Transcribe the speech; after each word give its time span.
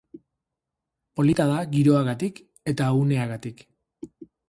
Polita 1.19 1.47
da, 1.51 1.59
giroagatik 1.75 2.43
eta 2.75 2.91
uneagatik. 3.05 3.67